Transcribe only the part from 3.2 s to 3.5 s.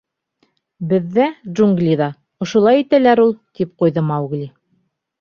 ул!—